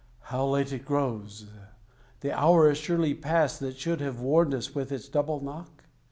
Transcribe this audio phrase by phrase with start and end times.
[0.33, 1.45] How late it grows!
[2.21, 5.83] The hour is surely past That should have warned us with its double knock?